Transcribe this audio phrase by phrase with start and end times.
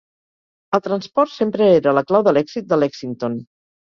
[0.77, 3.37] El transport sempre era la clau de l'èxit de Lexington.